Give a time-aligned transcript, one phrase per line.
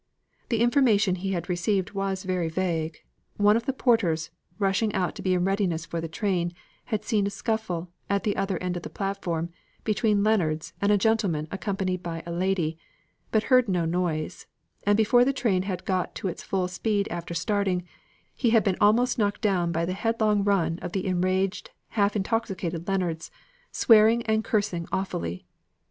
[0.49, 2.97] The information he had received was very vague;
[3.37, 6.53] one of the porters, rushing out to be in readiness for the train,
[6.85, 9.51] had seen a scuffle, at the other end of the platform,
[9.83, 12.79] between Leonards and a gentleman accompanied by a lady,
[13.29, 14.47] but heard no noise;
[14.87, 17.83] and before the train had got to its full speed after starting,
[18.33, 22.87] he had been almost knocked down by the headlong run of the enraged half intoxicated
[22.87, 23.29] Leonards,
[23.71, 25.45] swearing and cursing awfully.